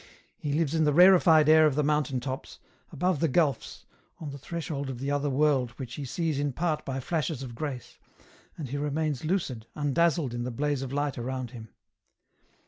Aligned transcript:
He 0.35 0.53
lives 0.53 0.73
in 0.73 0.83
the 0.83 0.95
rarefied 0.95 1.47
air 1.47 1.67
of 1.67 1.75
the 1.75 1.83
mountain 1.83 2.19
tops, 2.19 2.57
above 2.91 3.19
the 3.19 3.27
gulfs, 3.27 3.85
on 4.19 4.31
the 4.31 4.39
threshold 4.39 4.89
of 4.89 4.97
the 4.97 5.11
other 5.11 5.29
world 5.29 5.77
which 5.77 5.93
he 5.93 6.05
sees 6.05 6.39
in 6.39 6.53
part 6.53 6.83
by 6.83 6.99
flashes 6.99 7.43
of 7.43 7.53
grace, 7.53 7.99
and 8.57 8.69
he 8.69 8.77
remains 8.77 9.23
lucid, 9.23 9.67
undazzled 9.75 10.33
in 10.33 10.41
the 10.41 10.49
blaze 10.49 10.81
of 10.81 10.91
light 10.91 11.19
around 11.19 11.51
him. 11.51 11.69